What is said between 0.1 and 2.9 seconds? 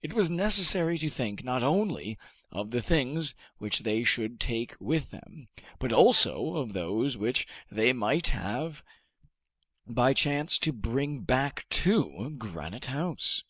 was necessary to think not only of the